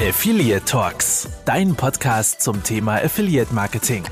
[0.00, 4.04] Affiliate Talks, dein Podcast zum Thema Affiliate Marketing.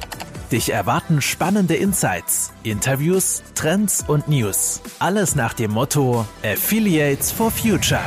[0.50, 4.80] Dich erwarten spannende Insights, Interviews, Trends und News.
[4.98, 8.02] Alles nach dem Motto Affiliates for Future.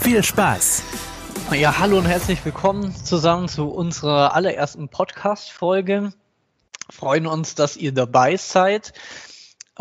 [0.00, 0.82] Viel Spaß!
[1.52, 6.12] Ja, hallo und herzlich willkommen zusammen zu unserer allerersten Podcast-Folge.
[6.90, 8.92] Freuen uns, dass ihr dabei seid.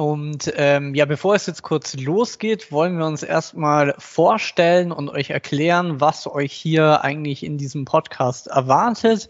[0.01, 5.29] Und ähm, ja, bevor es jetzt kurz losgeht, wollen wir uns erstmal vorstellen und euch
[5.29, 9.29] erklären, was euch hier eigentlich in diesem Podcast erwartet.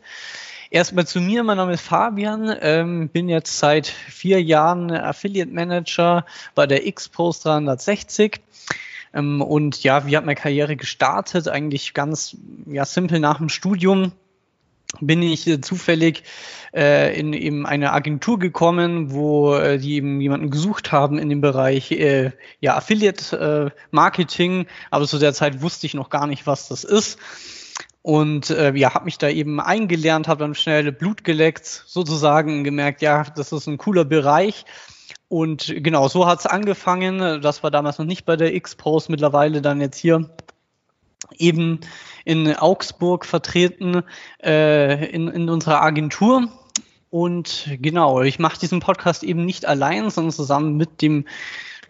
[0.69, 6.25] Erstmal zu mir, mein Name ist Fabian, ähm, bin jetzt seit vier Jahren Affiliate Manager
[6.55, 8.39] bei der X-Post 360.
[9.13, 11.49] Ähm, und ja, wie hat meine Karriere gestartet?
[11.49, 14.13] Eigentlich ganz ja, simpel nach dem Studium
[14.99, 16.23] bin ich äh, zufällig
[16.73, 21.41] äh, in eben eine Agentur gekommen, wo äh, die eben jemanden gesucht haben in dem
[21.41, 26.47] Bereich äh, ja Affiliate äh, Marketing, aber zu der Zeit wusste ich noch gar nicht,
[26.47, 27.19] was das ist.
[28.03, 33.03] Und äh, ja, habe mich da eben eingelernt, habe dann schnell Blut geleckt, sozusagen gemerkt,
[33.03, 34.65] ja, das ist ein cooler Bereich.
[35.27, 37.41] Und genau, so hat's angefangen.
[37.41, 40.29] Das war damals noch nicht bei der X-Post, mittlerweile dann jetzt hier
[41.37, 41.79] eben
[42.25, 44.03] in Augsburg vertreten
[44.43, 46.47] äh, in, in unserer Agentur.
[47.09, 51.25] Und genau, ich mache diesen Podcast eben nicht allein, sondern zusammen mit dem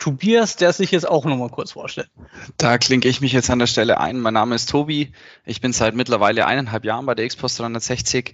[0.02, 2.10] Tobias, der sich jetzt auch nochmal kurz vorstellt.
[2.58, 4.20] Da klinke ich mich jetzt an der Stelle ein.
[4.20, 5.12] Mein Name ist Tobi.
[5.46, 8.34] Ich bin seit mittlerweile eineinhalb Jahren bei der Xpost 360.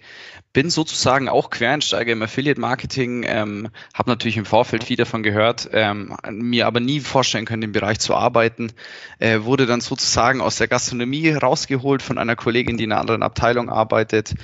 [0.53, 3.25] Bin sozusagen auch Quereinsteiger im Affiliate Marketing.
[3.27, 7.73] Ähm, Habe natürlich im Vorfeld viel davon gehört, ähm, mir aber nie vorstellen können, im
[7.73, 8.71] Bereich zu arbeiten.
[9.19, 13.23] Äh, wurde dann sozusagen aus der Gastronomie rausgeholt von einer Kollegin, die in einer anderen
[13.23, 14.35] Abteilung arbeitet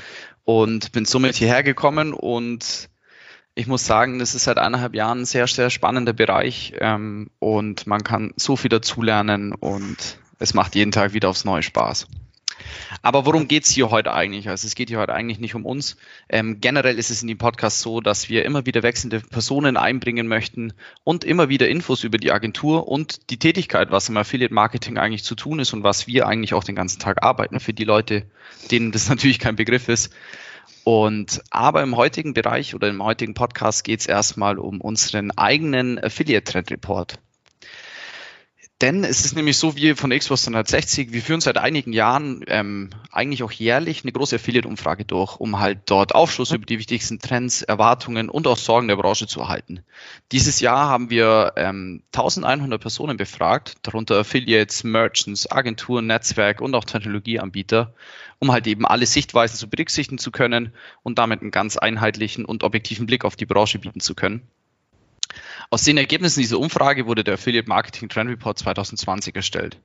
[0.44, 2.90] und bin somit hierher gekommen und
[3.56, 7.86] ich muss sagen, das ist seit eineinhalb Jahren ein sehr, sehr spannender Bereich ähm, und
[7.86, 12.08] man kann so viel dazulernen und es macht jeden Tag wieder aufs Neue Spaß.
[13.02, 14.50] Aber worum geht's hier heute eigentlich?
[14.50, 15.98] Also es geht hier heute eigentlich nicht um uns.
[16.30, 20.27] Ähm, generell ist es in dem Podcast so, dass wir immer wieder wechselnde Personen einbringen
[20.27, 20.73] möchten
[21.04, 25.23] und immer wieder Infos über die Agentur und die Tätigkeit, was im Affiliate Marketing eigentlich
[25.23, 28.26] zu tun ist und was wir eigentlich auch den ganzen Tag arbeiten für die Leute,
[28.72, 30.14] denen das natürlich kein Begriff ist.
[30.84, 35.98] Und aber im heutigen Bereich oder im heutigen Podcast geht es erstmal um unseren eigenen
[36.04, 37.20] Affiliate Trend Report.
[38.83, 42.89] Denn es ist nämlich so, wir von Xbox 360, wir führen seit einigen Jahren ähm,
[43.14, 47.61] eigentlich auch jährlich eine große Affiliate-Umfrage durch, um halt dort Aufschluss über die wichtigsten Trends,
[47.61, 49.86] Erwartungen und auch Sorgen der Branche zu erhalten.
[50.33, 56.83] Dieses Jahr haben wir ähm, 1100 Personen befragt, darunter Affiliates, Merchants, Agenturen, Netzwerk und auch
[56.83, 57.94] Technologieanbieter,
[58.39, 60.73] um halt eben alle Sichtweisen zu berücksichtigen zu können
[61.04, 64.42] und damit einen ganz einheitlichen und objektiven Blick auf die Branche bieten zu können.
[65.73, 69.80] Aus den Ergebnissen dieser Umfrage wurde der Affiliate Marketing Trend Report 2020 erstellt.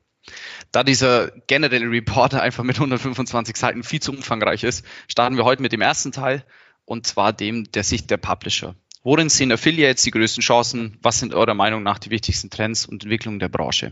[0.71, 5.63] Da dieser generelle Report einfach mit 125 Seiten viel zu umfangreich ist, starten wir heute
[5.63, 6.45] mit dem ersten Teil
[6.85, 8.75] und zwar dem der Sicht der Publisher.
[9.01, 10.95] Worin sehen Affiliates die größten Chancen?
[11.01, 13.91] Was sind eurer Meinung nach die wichtigsten Trends und Entwicklungen der Branche?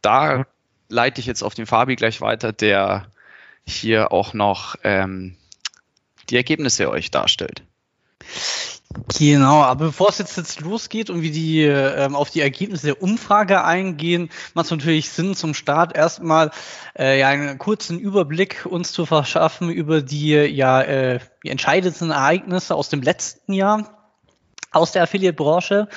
[0.00, 0.46] Da
[0.88, 3.10] leite ich jetzt auf den Fabi gleich weiter, der
[3.66, 5.36] hier auch noch ähm,
[6.30, 7.62] die Ergebnisse euch darstellt.
[9.18, 13.02] Genau, aber bevor es jetzt, jetzt losgeht und wir die, ähm, auf die Ergebnisse der
[13.02, 16.52] Umfrage eingehen, macht es natürlich Sinn, zum Start erstmal
[16.98, 22.74] äh, ja, einen kurzen Überblick uns zu verschaffen über die ja äh, die entscheidendsten Ereignisse
[22.74, 24.12] aus dem letzten Jahr
[24.70, 25.88] aus der Affiliate-Branche.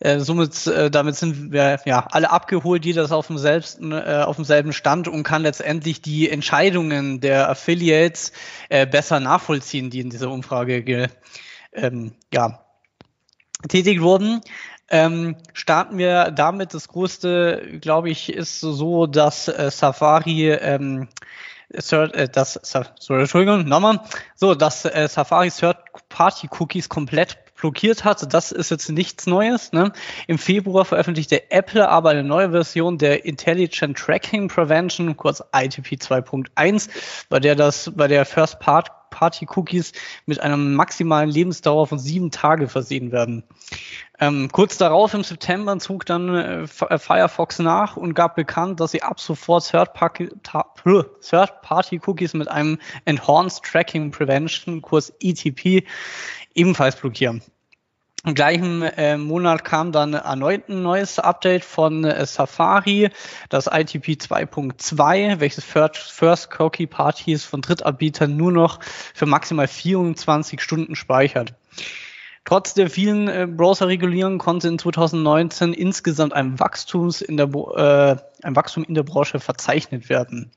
[0.00, 4.24] Äh, somit, äh, damit sind wir ja alle abgeholt, jeder ist auf dem, selbsten, äh,
[4.26, 8.32] auf dem selben Stand und kann letztendlich die Entscheidungen der Affiliates
[8.68, 11.08] äh, besser nachvollziehen, die in dieser Umfrage ge,
[11.74, 12.64] ähm, ja,
[13.68, 14.40] tätig wurden.
[14.90, 16.74] Ähm, starten wir damit.
[16.74, 21.08] Das größte, glaube ich, ist so, dass äh, Safari ähm,
[21.70, 24.00] äh, das, sorry, Entschuldigung, nochmal.
[24.34, 28.34] So, dass äh, Safari Third-Party-Cookies komplett blockiert hat.
[28.34, 29.72] Das ist jetzt nichts Neues.
[29.72, 29.94] Ne?
[30.26, 36.90] Im Februar veröffentlichte Apple aber eine neue Version der Intelligent Tracking Prevention, kurz ITP 2.1,
[37.30, 39.92] bei der das, bei der First Part Party Cookies
[40.26, 43.44] mit einer maximalen Lebensdauer von sieben Tage versehen werden.
[44.20, 48.90] Ähm, kurz darauf im September zog dann äh, äh Firefox nach und gab bekannt, dass
[48.90, 55.86] sie ab sofort Third-Party-Cookies mit einem Enhanced Tracking Prevention, Kurs ETP,
[56.54, 57.42] ebenfalls blockieren.
[58.26, 63.10] Im gleichen äh, Monat kam dann erneut ein neues Update von äh, Safari,
[63.50, 70.96] das ITP 2.2, welches First, Cookie Parties von Drittanbietern nur noch für maximal 24 Stunden
[70.96, 71.52] speichert.
[72.46, 78.56] Trotz der vielen äh, Browser-Regulierungen konnte in 2019 insgesamt ein, Wachstums in der, äh, ein
[78.56, 80.50] Wachstum in der Branche verzeichnet werden.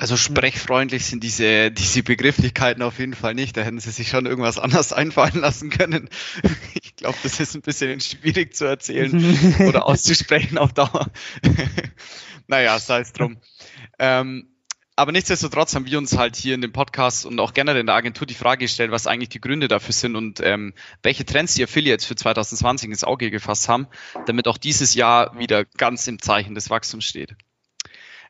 [0.00, 3.56] Also sprechfreundlich sind diese, diese Begrifflichkeiten auf jeden Fall nicht.
[3.56, 6.08] Da hätten sie sich schon irgendwas anderes einfallen lassen können.
[6.80, 9.14] Ich glaube, das ist ein bisschen schwierig zu erzählen
[9.68, 11.06] oder auszusprechen auf Dauer.
[12.48, 13.36] naja, sei es drum.
[14.00, 14.48] Ähm,
[14.96, 17.94] aber nichtsdestotrotz haben wir uns halt hier in dem Podcast und auch generell in der
[17.94, 20.74] Agentur die Frage gestellt, was eigentlich die Gründe dafür sind und ähm,
[21.04, 23.86] welche Trends die Affiliates für 2020 ins Auge gefasst haben,
[24.26, 27.36] damit auch dieses Jahr wieder ganz im Zeichen des Wachstums steht.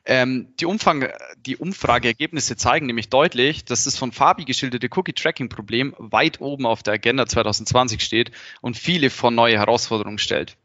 [0.05, 1.07] Ähm, die, Umfang,
[1.45, 6.95] die Umfrageergebnisse zeigen nämlich deutlich, dass das von Fabi geschilderte Cookie-Tracking-Problem weit oben auf der
[6.95, 8.31] Agenda 2020 steht
[8.61, 10.55] und viele von neue Herausforderungen stellt.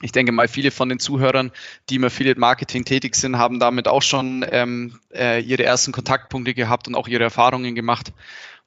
[0.00, 1.52] Ich denke mal, viele von den Zuhörern,
[1.88, 6.54] die im Affiliate Marketing tätig sind, haben damit auch schon ähm, äh, ihre ersten Kontaktpunkte
[6.54, 8.12] gehabt und auch ihre Erfahrungen gemacht.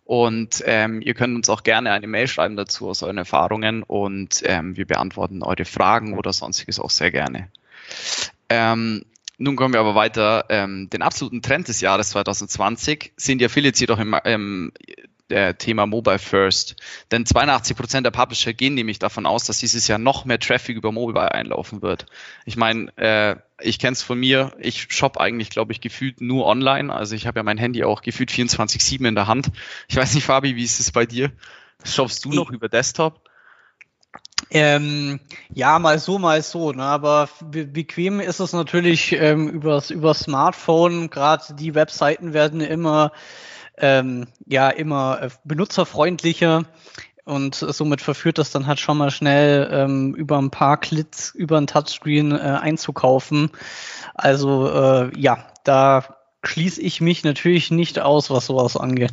[0.06, 4.44] Und ähm, ihr könnt uns auch gerne eine Mail schreiben dazu aus euren Erfahrungen und
[4.46, 7.50] ähm, wir beantworten eure Fragen oder sonstiges auch sehr gerne.
[8.48, 9.04] Ähm,
[9.38, 10.46] nun kommen wir aber weiter.
[10.50, 14.72] Ähm, den absoluten Trend des Jahres 2020 sehen die Affiliates jedoch im, ähm,
[15.30, 16.76] der Thema Mobile First.
[17.12, 20.78] Denn 82 Prozent der Publisher gehen nämlich davon aus, dass dieses Jahr noch mehr Traffic
[20.78, 22.06] über Mobile einlaufen wird.
[22.46, 26.46] Ich meine, äh, ich kenne es von mir, ich shop eigentlich, glaube ich, gefühlt nur
[26.46, 26.94] online.
[26.94, 29.52] Also ich habe ja mein Handy auch gefühlt 24-7 in der Hand.
[29.88, 31.32] Ich weiß nicht, Fabi, wie ist es bei dir?
[31.84, 33.25] Shoppst du noch über Desktop?
[34.52, 35.20] Ähm,
[35.54, 36.72] ja, mal so, mal so.
[36.72, 36.84] Ne?
[36.84, 41.10] Aber be bequem ist es natürlich ähm, übers, über Smartphone.
[41.10, 43.12] Gerade die Webseiten werden immer,
[43.78, 46.64] ähm, ja, immer äh, benutzerfreundlicher.
[47.26, 51.58] Und somit verführt das dann halt schon mal schnell ähm, über ein paar Klicks über
[51.58, 53.50] ein Touchscreen äh, einzukaufen.
[54.14, 56.04] Also äh, ja, da
[56.44, 59.12] schließe ich mich natürlich nicht aus, was sowas angeht.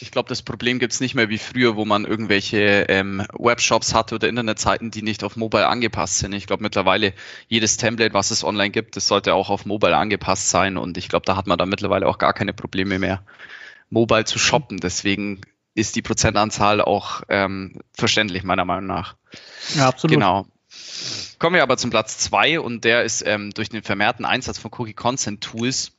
[0.00, 3.94] Ich glaube, das Problem gibt es nicht mehr wie früher, wo man irgendwelche ähm, Webshops
[3.94, 6.32] hatte oder Internetseiten, die nicht auf Mobile angepasst sind.
[6.32, 7.12] Ich glaube mittlerweile
[7.48, 10.76] jedes Template, was es online gibt, das sollte auch auf Mobile angepasst sein.
[10.76, 13.22] Und ich glaube, da hat man da mittlerweile auch gar keine Probleme mehr,
[13.90, 14.78] Mobile zu shoppen.
[14.78, 15.40] Deswegen
[15.74, 19.16] ist die Prozentanzahl auch ähm, verständlich, meiner Meinung nach.
[19.74, 20.14] Ja, absolut.
[20.14, 20.46] Genau.
[21.38, 24.70] Kommen wir aber zum Platz zwei und der ist ähm, durch den vermehrten Einsatz von
[24.76, 25.92] Cookie Consent Tools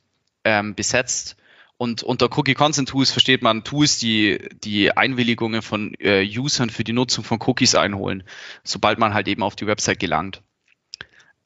[0.44, 1.36] ähm, besetzt.
[1.80, 6.84] Und unter Cookie Consent Tools versteht man Tools, die die Einwilligungen von äh, Usern für
[6.84, 8.22] die Nutzung von Cookies einholen,
[8.62, 10.42] sobald man halt eben auf die Website gelangt.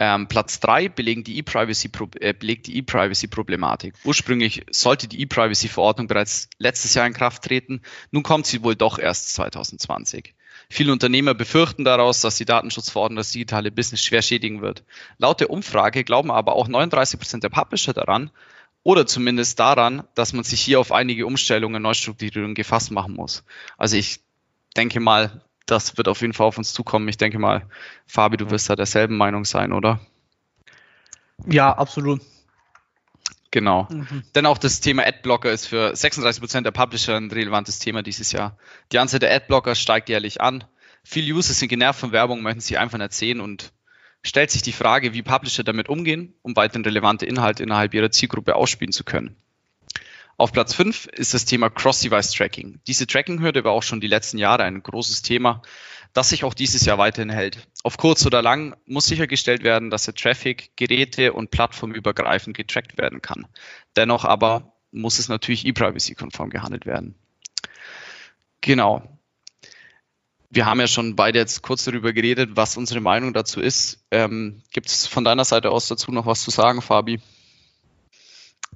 [0.01, 1.89] Ähm, Platz drei belegen die E-Privacy,
[2.19, 3.95] äh, belegt die E-Privacy-Problematik.
[4.03, 7.81] Ursprünglich sollte die E-Privacy-Verordnung bereits letztes Jahr in Kraft treten.
[8.11, 10.35] Nun kommt sie wohl doch erst 2020.
[10.69, 14.83] Viele Unternehmer befürchten daraus, dass die Datenschutzverordnung das digitale Business schwer schädigen wird.
[15.19, 18.33] Laut der Umfrage glauben aber auch 39 Prozent der Publisher daran,
[18.85, 23.43] oder zumindest daran, dass man sich hier auf einige Umstellungen, Neustrukturierungen gefasst machen muss.
[23.77, 24.21] Also ich
[24.77, 27.09] denke mal, das wird auf jeden Fall auf uns zukommen.
[27.09, 27.67] Ich denke mal,
[28.07, 30.01] Fabi, du wirst da derselben Meinung sein, oder?
[31.47, 32.21] Ja, absolut.
[33.51, 33.89] Genau.
[33.91, 34.23] Mhm.
[34.35, 38.33] Denn auch das Thema Adblocker ist für 36 Prozent der Publisher ein relevantes Thema dieses
[38.33, 38.59] Jahr.
[38.93, 40.65] Die Anzahl der Adblocker steigt jährlich an.
[41.05, 43.73] Viele User sind genervt von Werbung, möchten sie einfach nicht sehen und
[44.25, 48.57] stellt sich die Frage, wie Publisher damit umgehen, um weiterhin relevante Inhalte innerhalb ihrer Zielgruppe
[48.57, 49.37] ausspielen zu können.
[50.37, 52.81] Auf Platz 5 ist das Thema Cross-Device-Tracking.
[52.89, 55.63] Diese Tracking-Hürde war auch schon die letzten Jahre ein großes Thema,
[56.13, 57.69] das sich auch dieses Jahr weiterhin hält.
[57.85, 63.23] Auf kurz oder lang muss sichergestellt werden, dass der Traffic geräte- und plattformübergreifend getrackt werden
[63.23, 63.47] kann.
[63.95, 67.15] Dennoch aber muss es natürlich e-privacy-konform gehandelt werden.
[68.61, 69.15] Genau
[70.51, 74.05] wir haben ja schon beide jetzt kurz darüber geredet, was unsere Meinung dazu ist.
[74.11, 77.21] Ähm, Gibt es von deiner Seite aus dazu noch was zu sagen, Fabi?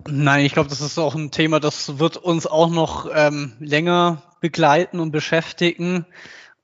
[0.06, 4.22] Nein, ich glaube, das ist auch ein Thema, das wird uns auch noch ähm, länger
[4.40, 6.06] begleiten und beschäftigen.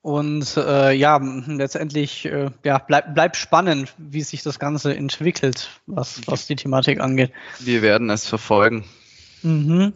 [0.01, 6.21] Und äh, ja, letztendlich äh, ja, bleibt bleib spannend, wie sich das Ganze entwickelt, was,
[6.27, 7.31] was die Thematik angeht.
[7.59, 8.85] Wir werden es verfolgen.
[9.41, 9.93] Mhm.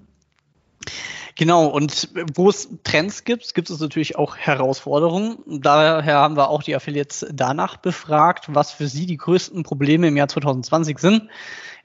[1.40, 5.38] Genau, und wo es Trends gibt, gibt es natürlich auch Herausforderungen.
[5.48, 10.18] Daher haben wir auch die Affiliates danach befragt, was für sie die größten Probleme im
[10.18, 11.30] Jahr 2020 sind.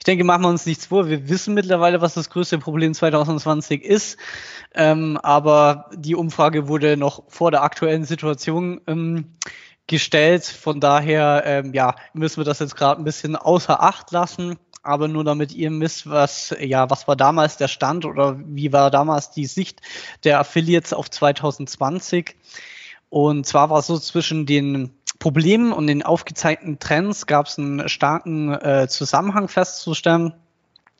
[0.00, 1.08] Ich denke, machen wir uns nichts vor.
[1.08, 4.18] Wir wissen mittlerweile, was das größte Problem 2020 ist.
[4.74, 9.36] Ähm, aber die Umfrage wurde noch vor der aktuellen Situation ähm,
[9.86, 10.44] gestellt.
[10.44, 15.08] Von daher, ähm, ja, müssen wir das jetzt gerade ein bisschen außer Acht lassen aber
[15.08, 19.30] nur damit ihr wisst, was, ja, was war damals der Stand oder wie war damals
[19.30, 19.80] die Sicht
[20.22, 22.36] der Affiliates auf 2020.
[23.08, 27.88] Und zwar war es so zwischen den Problemen und den aufgezeigten Trends gab es einen
[27.88, 30.34] starken äh, Zusammenhang festzustellen.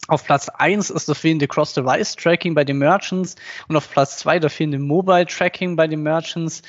[0.06, 3.36] Auf Platz eins ist das fehlende Cross-Device-Tracking bei den Merchants
[3.68, 6.60] und auf Platz zwei das fehlende Mobile-Tracking bei den Merchants.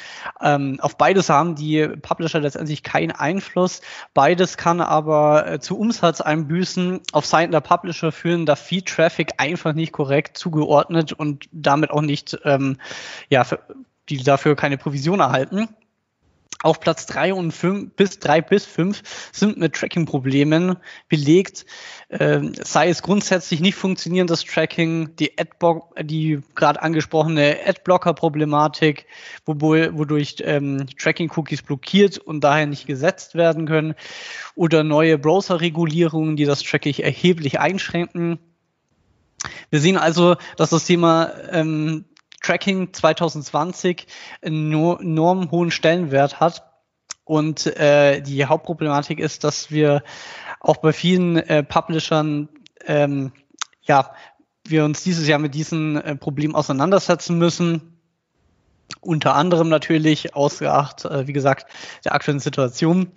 [0.41, 3.81] Ähm, auf beides haben die Publisher letztendlich keinen Einfluss.
[4.13, 9.91] Beides kann aber äh, zu Umsatzeinbüßen auf Seiten der Publisher führen, da Feed-Traffic einfach nicht
[9.91, 12.77] korrekt zugeordnet und damit auch nicht, ähm,
[13.29, 13.59] ja, für,
[14.07, 15.67] die dafür keine Provision erhalten.
[16.65, 20.77] Auf Platz drei und fünf bis drei bis fünf sind mit Tracking-Problemen
[21.10, 21.67] belegt.
[22.10, 29.05] Ähm, sei es grundsätzlich nicht funktionierendes Tracking, die Adblock, die gerade angesprochene Adblocker-Problematik,
[29.45, 33.93] wodurch ähm, Tracking-Cookies blockiert und daher nicht gesetzt werden können,
[34.55, 38.39] oder neue Browser-Regulierungen, die das Tracking erheblich einschränken.
[39.69, 42.05] Wir sehen also, dass das Thema ähm,
[42.45, 44.05] Tracking 2020
[44.41, 46.71] einen enorm hohen Stellenwert hat.
[47.23, 50.03] Und äh, die Hauptproblematik ist, dass wir
[50.59, 52.49] auch bei vielen äh, Publishern
[52.85, 53.31] ähm,
[53.81, 54.11] ja,
[54.63, 57.99] wir uns dieses Jahr mit diesem äh, Problem auseinandersetzen müssen.
[59.01, 61.65] Unter anderem natürlich ausgeacht, äh, wie gesagt,
[62.03, 63.11] der aktuellen Situation.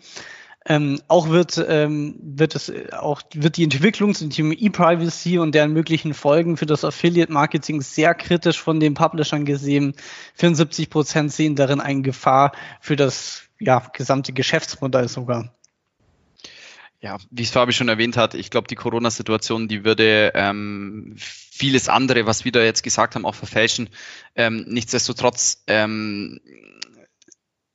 [0.71, 5.55] Ähm, auch wird, ähm, wird es äh, auch wird die Entwicklung zum Thema E-Privacy und
[5.55, 9.95] deren möglichen Folgen für das Affiliate-Marketing sehr kritisch von den Publishern gesehen.
[10.35, 15.55] 74 Prozent sehen darin eine Gefahr für das ja, gesamte Geschäftsmodell sogar.
[17.01, 21.89] Ja, wie es Fabi schon erwähnt hat, ich glaube, die Corona-Situation, die würde ähm, vieles
[21.89, 23.89] andere, was wir da jetzt gesagt haben, auch verfälschen.
[24.35, 26.41] Ähm, nichtsdestotrotz ähm,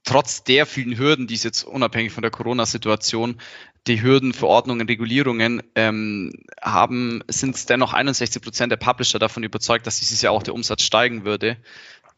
[0.03, 3.39] trotz der vielen Hürden, die es jetzt unabhängig von der Corona-Situation,
[3.87, 6.31] die Hürden, Verordnungen, Regulierungen ähm,
[6.61, 10.83] haben, sind dennoch 61 Prozent der Publisher davon überzeugt, dass dieses Jahr auch der Umsatz
[10.83, 11.57] steigen würde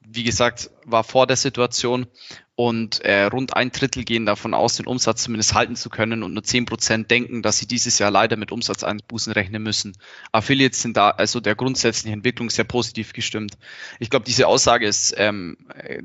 [0.07, 2.07] wie gesagt, war vor der Situation
[2.55, 6.33] und äh, rund ein Drittel gehen davon aus, den Umsatz zumindest halten zu können und
[6.33, 9.97] nur zehn Prozent denken, dass sie dieses Jahr leider mit Umsatzeinbußen rechnen müssen.
[10.31, 13.57] Affiliates sind da also der grundsätzlichen Entwicklung sehr positiv gestimmt.
[13.99, 15.57] Ich glaube, diese Aussage ist, ähm,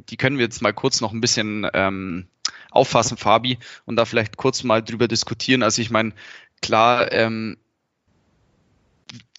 [0.08, 2.26] die können wir jetzt mal kurz noch ein bisschen ähm,
[2.70, 5.62] auffassen, Fabi, und da vielleicht kurz mal drüber diskutieren.
[5.62, 6.12] Also ich meine,
[6.60, 7.58] klar, ähm,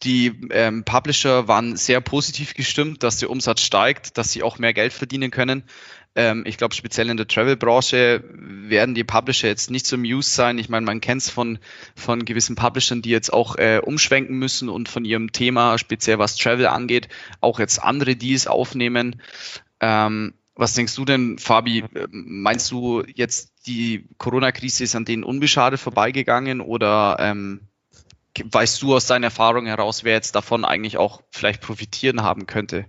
[0.04, 4.74] die ähm, Publisher waren sehr positiv gestimmt, dass der Umsatz steigt, dass sie auch mehr
[4.74, 5.63] Geld verdienen können.
[6.16, 10.58] Ähm, ich glaube, speziell in der Travel-Branche werden die Publisher jetzt nicht so amused sein.
[10.58, 11.60] Ich meine, man kennt es von,
[11.96, 16.36] von gewissen Publishern, die jetzt auch äh, umschwenken müssen und von ihrem Thema, speziell was
[16.36, 17.08] Travel angeht,
[17.40, 19.22] auch jetzt andere Deals aufnehmen.
[19.80, 21.86] Ähm, was denkst du denn, Fabi?
[22.10, 27.62] Meinst du jetzt, die Corona-Krise ist an denen unbeschadet vorbeigegangen oder ähm,
[28.43, 32.85] weißt du aus deiner Erfahrung heraus, wer jetzt davon eigentlich auch vielleicht profitieren haben könnte?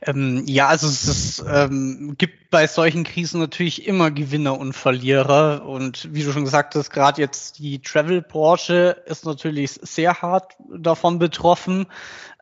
[0.00, 5.64] Ähm, ja, also es ist, ähm, gibt bei solchen Krisen natürlich immer Gewinner und Verlierer.
[5.66, 11.18] Und wie du schon gesagt hast, gerade jetzt die Travel-Branche ist natürlich sehr hart davon
[11.18, 11.86] betroffen.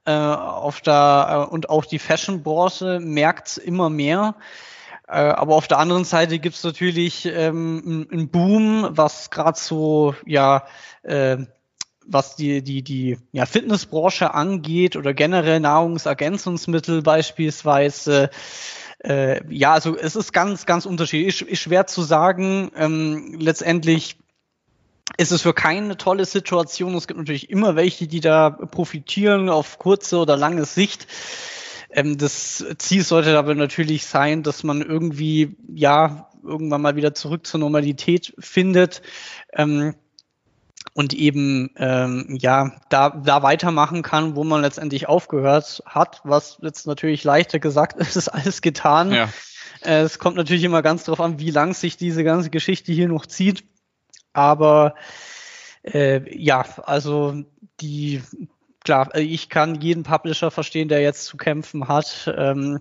[0.04, 4.36] Äh, auf der, äh, und auch die Fashion-Branche merkt immer mehr.
[5.08, 10.14] Äh, aber auf der anderen Seite gibt es natürlich ähm, einen Boom, was gerade so
[10.26, 10.66] ja
[11.02, 11.38] äh,
[12.08, 18.30] was die, die, die ja, Fitnessbranche angeht oder generell Nahrungsergänzungsmittel beispielsweise.
[19.04, 21.42] Äh, ja, also es ist ganz, ganz unterschiedlich.
[21.42, 22.70] Ist, ist schwer zu sagen.
[22.76, 24.16] Ähm, letztendlich
[25.16, 26.94] ist es für keine tolle Situation.
[26.94, 31.06] Es gibt natürlich immer welche, die da profitieren auf kurze oder lange Sicht.
[31.90, 37.46] Ähm, das Ziel sollte aber natürlich sein, dass man irgendwie, ja, irgendwann mal wieder zurück
[37.46, 39.02] zur Normalität findet.
[39.52, 39.94] Ähm,
[40.96, 46.86] und eben ähm, ja da, da weitermachen kann, wo man letztendlich aufgehört hat, was jetzt
[46.86, 49.12] natürlich leichter gesagt ist, ist alles getan.
[49.12, 49.28] Ja.
[49.82, 53.08] Äh, es kommt natürlich immer ganz darauf an, wie lang sich diese ganze Geschichte hier
[53.08, 53.64] noch zieht.
[54.32, 54.94] Aber
[55.82, 57.44] äh, ja, also
[57.82, 58.22] die
[58.82, 62.32] klar, ich kann jeden Publisher verstehen, der jetzt zu kämpfen hat.
[62.34, 62.80] Ähm,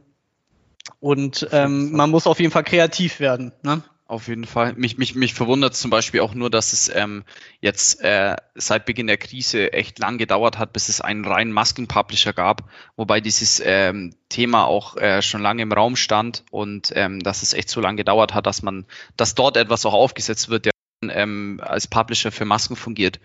[1.02, 3.52] und ähm, man muss auf jeden Fall kreativ werden.
[3.62, 3.84] Ne?
[4.08, 4.74] Auf jeden Fall.
[4.74, 7.24] Mich, mich, mich verwundert zum Beispiel auch nur, dass es ähm,
[7.60, 12.32] jetzt äh, seit Beginn der Krise echt lang gedauert hat, bis es einen reinen Masken-Publisher
[12.32, 17.42] gab, wobei dieses ähm, Thema auch äh, schon lange im Raum stand und ähm, dass
[17.42, 18.86] es echt so lange gedauert hat, dass man,
[19.18, 20.72] dass dort etwas auch aufgesetzt wird, der
[21.10, 23.20] ähm, als Publisher für Masken fungiert.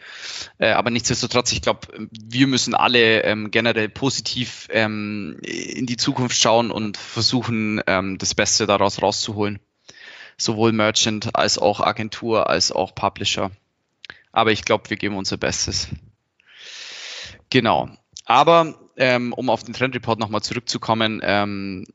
[0.57, 6.39] Äh, aber nichtsdestotrotz, ich glaube, wir müssen alle ähm, generell positiv ähm, in die Zukunft
[6.39, 9.59] schauen und versuchen, ähm, das Beste daraus rauszuholen
[10.41, 13.51] sowohl Merchant als auch Agentur als auch Publisher.
[14.33, 15.89] Aber ich glaube, wir geben unser Bestes.
[17.51, 17.91] Genau.
[18.25, 21.87] Aber ähm, um auf den Trend Report nochmal zurückzukommen, ähm,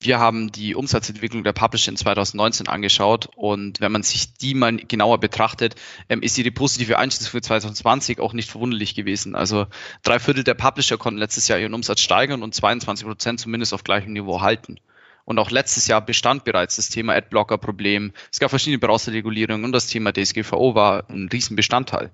[0.00, 4.76] wir haben die Umsatzentwicklung der Publisher in 2019 angeschaut und wenn man sich die mal
[4.76, 5.76] genauer betrachtet,
[6.10, 9.34] ähm, ist ihre positive Einschätzung für 2020 auch nicht verwunderlich gewesen.
[9.34, 9.66] Also
[10.02, 13.84] drei Viertel der Publisher konnten letztes Jahr ihren Umsatz steigern und 22 Prozent zumindest auf
[13.84, 14.78] gleichem Niveau halten.
[15.24, 18.12] Und auch letztes Jahr bestand bereits das Thema Adblocker-Problem.
[18.30, 22.10] Es gab verschiedene Browserregulierungen und das Thema DSGVO war ein Riesenbestandteil.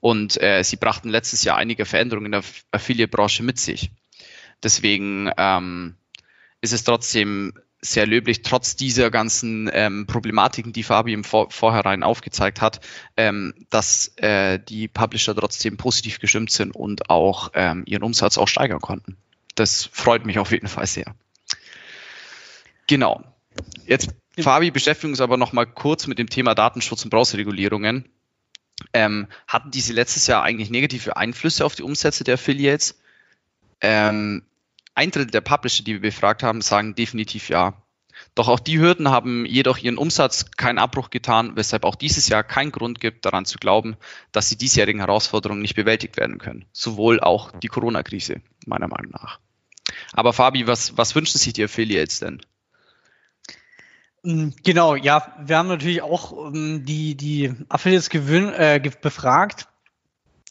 [0.00, 3.90] Und äh, sie brachten letztes Jahr einige Veränderungen in der Affiliate-Branche mit sich.
[4.62, 5.96] Deswegen ähm,
[6.60, 12.02] ist es trotzdem sehr löblich, trotz dieser ganzen ähm, Problematiken, die Fabi im Vor Vorhinein
[12.02, 12.80] aufgezeigt hat,
[13.16, 18.48] ähm, dass äh, die Publisher trotzdem positiv gestimmt sind und auch ähm, ihren Umsatz auch
[18.48, 19.16] steigern konnten.
[19.54, 21.14] Das freut mich auf jeden Fall sehr.
[22.86, 23.22] Genau.
[23.86, 28.08] Jetzt, Fabi, beschäftigen uns aber noch mal kurz mit dem Thema Datenschutz und Browserregulierungen.
[28.92, 33.00] Ähm, hatten diese letztes Jahr eigentlich negative Einflüsse auf die Umsätze der Affiliates?
[33.80, 34.42] Ähm,
[34.94, 37.82] ein Drittel der Publisher, die wir befragt haben, sagen definitiv ja.
[38.34, 42.42] Doch auch die Hürden haben jedoch ihren Umsatz keinen Abbruch getan, weshalb auch dieses Jahr
[42.42, 43.96] keinen Grund gibt, daran zu glauben,
[44.32, 46.64] dass die diesjährigen Herausforderungen nicht bewältigt werden können.
[46.72, 49.38] Sowohl auch die Corona-Krise, meiner Meinung nach.
[50.12, 52.40] Aber Fabi, was, was wünschen sich die Affiliates denn?
[54.26, 59.68] Mm, genau, ja, wir haben natürlich auch um, die, die Affiliates gewün, äh, befragt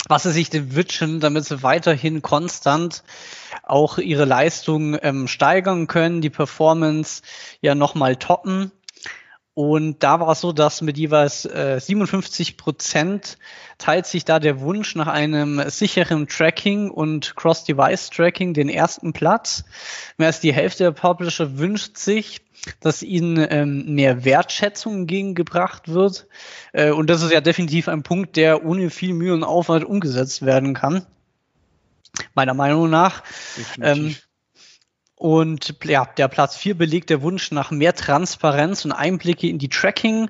[0.07, 3.03] was sie sich denn wünschen, damit sie weiterhin konstant
[3.63, 7.23] auch ihre Leistung ähm, steigern können, die Performance
[7.61, 8.71] ja nochmal toppen.
[9.55, 13.37] Und da war es so, dass mit jeweils äh, 57 Prozent
[13.77, 19.63] teilt sich da der Wunsch nach einem sicheren Tracking und Cross-Device-Tracking den ersten Platz.
[20.17, 22.41] Mehr als die Hälfte der Publisher wünscht sich,
[22.81, 26.27] dass ihnen ähm, mehr Wertschätzung entgegengebracht wird.
[26.73, 30.45] Äh, und das ist ja definitiv ein Punkt, der ohne viel Mühe und Aufwand umgesetzt
[30.45, 31.05] werden kann.
[32.33, 33.23] Meiner Meinung nach.
[33.79, 34.17] Ähm,
[35.15, 39.69] und ja, der Platz 4 belegt der Wunsch nach mehr Transparenz und Einblicke in die
[39.69, 40.29] Tracking.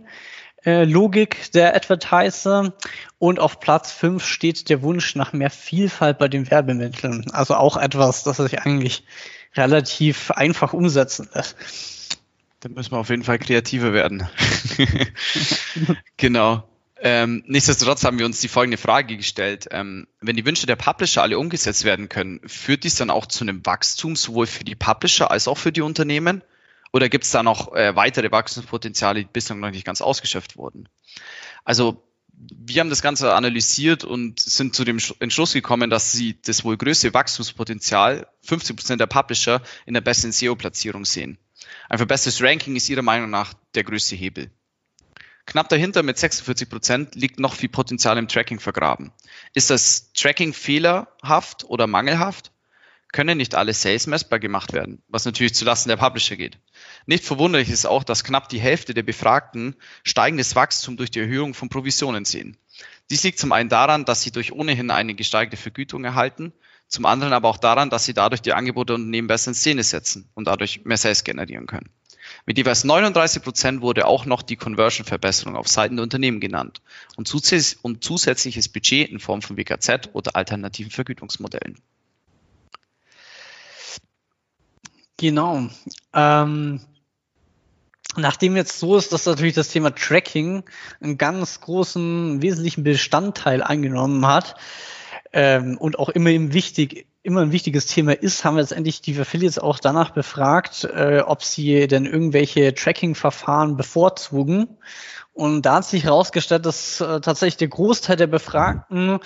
[0.68, 2.74] Logik der Advertiser
[3.20, 7.30] und auf Platz 5 steht der Wunsch nach mehr Vielfalt bei den Werbemitteln.
[7.32, 9.04] Also auch etwas, das sich eigentlich
[9.56, 11.56] relativ einfach umsetzen lässt.
[12.62, 14.28] Da müssen wir auf jeden Fall kreativer werden.
[16.18, 16.64] genau.
[16.98, 19.68] Ähm, nichtsdestotrotz haben wir uns die folgende Frage gestellt.
[19.72, 23.44] Ähm, wenn die Wünsche der Publisher alle umgesetzt werden können, führt dies dann auch zu
[23.44, 26.42] einem Wachstum sowohl für die Publisher als auch für die Unternehmen?
[26.94, 30.88] Oder gibt es da noch äh, weitere Wachstumspotenziale, die bislang noch nicht ganz ausgeschöpft wurden?
[31.66, 32.02] Also
[32.38, 36.78] wir haben das Ganze analysiert und sind zu dem Entschluss gekommen, dass sie das wohl
[36.78, 41.38] größte Wachstumspotenzial, 50 Prozent der Publisher, in der besten SEO-Platzierung sehen.
[41.90, 44.52] Ein verbessertes Ranking ist ihrer Meinung nach der größte Hebel.
[45.46, 49.12] Knapp dahinter mit 46 Prozent liegt noch viel Potenzial im Tracking vergraben.
[49.54, 52.52] Ist das Tracking fehlerhaft oder mangelhaft?
[53.12, 56.58] Können nicht alle Sales messbar gemacht werden, was natürlich zulasten der Publisher geht.
[57.06, 61.54] Nicht verwunderlich ist auch, dass knapp die Hälfte der Befragten steigendes Wachstum durch die Erhöhung
[61.54, 62.58] von Provisionen sehen.
[63.10, 66.52] Dies liegt zum einen daran, dass sie durch ohnehin eine gesteigerte Vergütung erhalten
[66.88, 69.84] zum anderen aber auch daran, dass sie dadurch die Angebote und Unternehmen besser in Szene
[69.84, 71.90] setzen und dadurch mehr Sales generieren können.
[72.46, 76.82] Mit jeweils 39 Prozent wurde auch noch die Conversion-Verbesserung auf Seiten der Unternehmen genannt
[77.16, 81.80] und, zusätzlich, und zusätzliches Budget in Form von WKZ oder alternativen Vergütungsmodellen.
[85.18, 85.70] Genau.
[86.14, 86.82] Ähm,
[88.16, 90.64] nachdem jetzt so ist, dass natürlich das Thema Tracking
[91.02, 94.56] einen ganz großen, wesentlichen Bestandteil eingenommen hat,
[95.36, 99.20] ähm, und auch immer im wichtig, immer ein wichtiges Thema ist, haben wir letztendlich die
[99.20, 104.78] Affiliates auch danach befragt, äh, ob sie denn irgendwelche Tracking-Verfahren bevorzugen.
[105.34, 109.20] Und da hat sich herausgestellt, dass äh, tatsächlich der Großteil der Befragten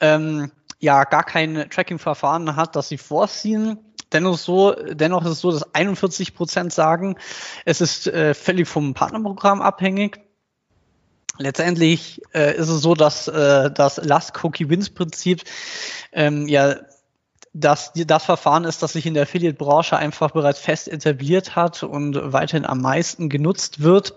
[0.00, 3.78] ähm, ja gar kein Tracking-Verfahren hat, das sie vorziehen.
[4.12, 7.16] Dennoch, so, dennoch ist es so, dass 41 Prozent sagen,
[7.64, 10.20] es ist äh, völlig vom Partnerprogramm abhängig.
[11.38, 15.42] Letztendlich äh, ist es so, dass äh, das Last Cookie Wins Prinzip
[16.12, 16.76] ähm, ja
[17.54, 22.18] dass das Verfahren ist, das sich in der Affiliate-Branche einfach bereits fest etabliert hat und
[22.32, 24.14] weiterhin am meisten genutzt wird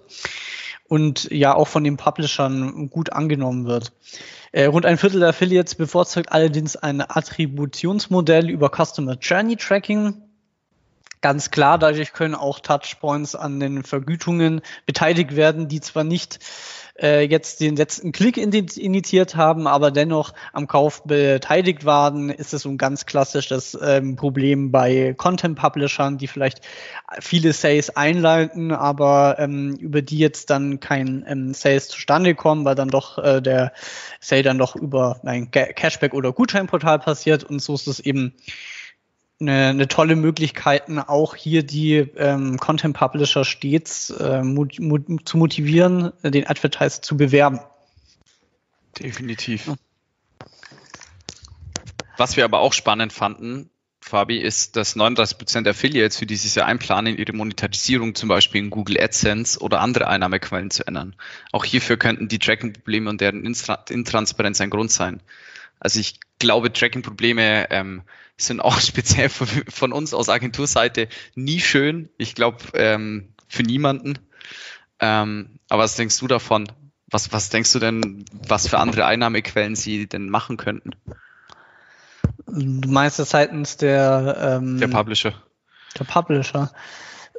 [0.87, 3.93] und ja auch von den Publishern gut angenommen wird.
[4.51, 10.15] Äh, rund ein Viertel der Affiliates bevorzugt allerdings ein Attributionsmodell über Customer Journey Tracking.
[11.21, 16.39] Ganz klar, dadurch können auch Touchpoints an den Vergütungen beteiligt werden, die zwar nicht
[17.01, 22.63] äh, jetzt den letzten Klick initiiert haben, aber dennoch am Kauf beteiligt waren, ist es
[22.63, 26.61] so ein ganz klassisches ähm, Problem bei Content-Publishern, die vielleicht
[27.19, 32.75] viele Sales einleiten, aber ähm, über die jetzt dann kein ähm, Sales zustande kommen, weil
[32.75, 33.73] dann doch äh, der
[34.19, 37.43] Sale dann doch über ein Cashback oder Gutscheinportal passiert.
[37.43, 38.33] Und so ist es eben
[39.39, 45.37] eine, eine tolle Möglichkeiten, auch hier die ähm, Content Publisher stets äh, mut, mut, zu
[45.37, 47.59] motivieren, den Advertise zu bewerben.
[48.99, 49.71] Definitiv.
[52.17, 53.69] Was wir aber auch spannend fanden,
[54.01, 58.69] Fabi, ist, dass 39% der Affiliates für dieses Jahr einplanen, ihre Monetarisierung zum Beispiel in
[58.69, 61.15] Google AdSense oder andere Einnahmequellen zu ändern.
[61.51, 65.21] Auch hierfür könnten die Tracking-Probleme und deren Intransparenz ein Grund sein.
[65.79, 68.03] Also ich glaube, Tracking-Probleme ähm,
[68.37, 72.09] sind auch speziell von, von, uns aus Agenturseite nie schön.
[72.17, 74.19] Ich glaube, ähm, für niemanden.
[74.99, 76.71] Ähm, aber was denkst du davon?
[77.09, 80.91] Was, was denkst du denn, was für andere Einnahmequellen sie denn machen könnten?
[82.47, 85.33] Du meinst das seitens der, ähm, der Publisher.
[85.97, 86.71] Der Publisher.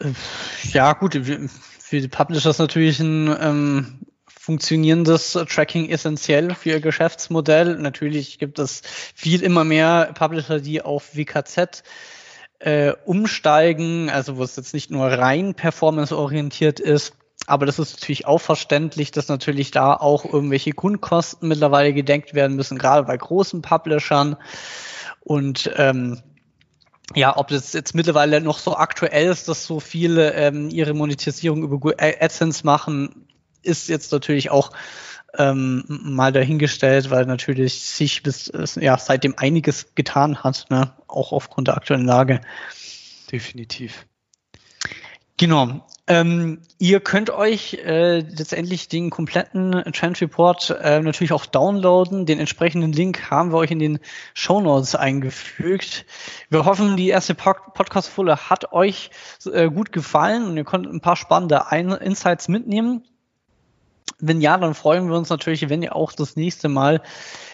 [0.01, 0.13] Äh,
[0.73, 4.01] ja, gut, für die Publisher ist natürlich ein ähm,
[4.49, 7.77] funktionierendes Tracking essentiell für ihr Geschäftsmodell.
[7.77, 8.81] Natürlich gibt es
[9.15, 11.83] viel immer mehr Publisher, die auf WKZ
[12.61, 17.13] äh, umsteigen, also wo es jetzt nicht nur rein performanceorientiert ist,
[17.47, 22.57] aber das ist natürlich auch verständlich, dass natürlich da auch irgendwelche Grundkosten mittlerweile gedenkt werden
[22.57, 24.37] müssen, gerade bei großen Publishern.
[25.21, 26.23] Und ähm,
[27.15, 31.63] ja, ob das jetzt mittlerweile noch so aktuell ist, dass so viele ähm, ihre Monetisierung
[31.63, 33.29] über AdSense machen,
[33.69, 34.73] ist jetzt natürlich auch
[35.37, 40.93] ähm, mal dahingestellt, weil natürlich sich bis ja seitdem einiges getan hat, ne?
[41.07, 42.41] auch aufgrund der aktuellen Lage.
[43.31, 44.07] Definitiv.
[45.37, 45.87] Genau.
[46.09, 52.25] Ähm, ihr könnt euch äh, letztendlich den kompletten Trend Report äh, natürlich auch downloaden.
[52.25, 53.99] Den entsprechenden Link haben wir euch in den
[54.33, 56.07] Show Notes eingefügt.
[56.49, 59.11] Wir hoffen, die erste Podcast-Folge hat euch
[59.53, 63.05] äh, gut gefallen und ihr konntet ein paar spannende Ein Insights mitnehmen.
[64.19, 67.03] Wenn ja, dann freuen wir uns natürlich, wenn ihr auch das nächste Mal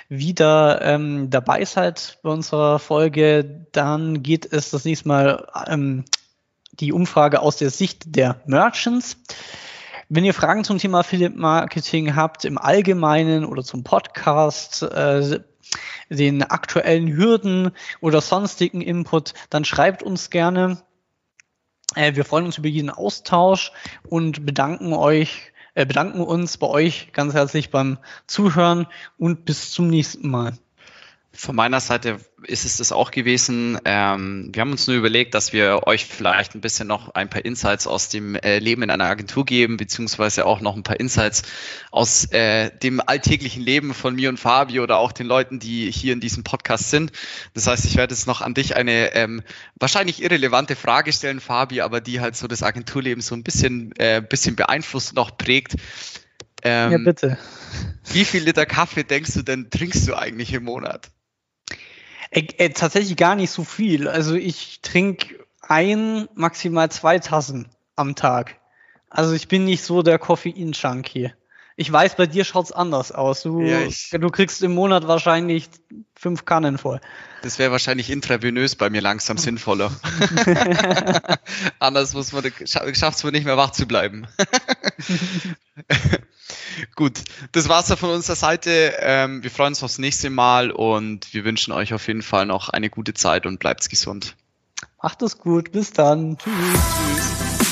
[0.09, 3.67] wieder ähm, dabei seid bei unserer Folge.
[3.73, 6.05] Dann geht es das nächste Mal ähm,
[6.73, 9.17] die Umfrage aus der Sicht der Merchants.
[10.09, 15.41] Wenn ihr Fragen zum Thema Affiliate Marketing habt im Allgemeinen oder zum Podcast, äh,
[16.11, 20.83] den aktuellen Hürden oder sonstigen Input, dann schreibt uns gerne.
[21.95, 23.73] Äh, wir freuen uns über jeden Austausch
[24.09, 28.87] und bedanken euch bedanken uns bei euch ganz herzlich beim Zuhören
[29.19, 30.55] und bis zum nächsten Mal.
[31.37, 33.79] Von meiner Seite ist es das auch gewesen.
[33.85, 37.45] Ähm, wir haben uns nur überlegt, dass wir euch vielleicht ein bisschen noch ein paar
[37.45, 41.43] Insights aus dem äh, Leben in einer Agentur geben, beziehungsweise auch noch ein paar Insights
[41.91, 46.13] aus äh, dem alltäglichen Leben von mir und Fabi oder auch den Leuten, die hier
[46.13, 47.13] in diesem Podcast sind.
[47.53, 49.43] Das heißt, ich werde jetzt noch an dich eine ähm,
[49.77, 54.23] wahrscheinlich irrelevante Frage stellen, Fabi, aber die halt so das Agenturleben so ein bisschen, äh,
[54.27, 55.75] bisschen beeinflusst noch prägt.
[56.63, 57.39] Ähm, ja, bitte.
[58.13, 61.11] Wie viel Liter Kaffee denkst du denn, trinkst du eigentlich im Monat?
[62.31, 64.09] Äh, äh, tatsächlich gar nicht so viel.
[64.09, 68.57] Also ich trinke ein, maximal zwei Tassen am Tag.
[69.11, 71.33] Also ich bin nicht so der Koffein-Junkie.
[71.77, 73.43] Ich weiß, bei dir schaut's anders aus.
[73.43, 73.81] Du, ja,
[74.13, 75.69] du kriegst im Monat wahrscheinlich
[76.15, 77.01] fünf Kannen voll.
[77.43, 79.91] Das wäre wahrscheinlich intravenös bei mir langsam sinnvoller.
[81.81, 84.29] Anders muss man, schafft es man nicht mehr wach zu bleiben.
[86.95, 87.19] Gut,
[87.53, 88.95] das war's ja von unserer Seite.
[89.01, 92.69] Ähm, wir freuen uns aufs nächste Mal und wir wünschen euch auf jeden Fall noch
[92.69, 94.37] eine gute Zeit und bleibt gesund.
[95.03, 96.39] Macht es gut, bis dann.
[96.39, 96.55] Tschüss.
[96.55, 97.64] Tschüss.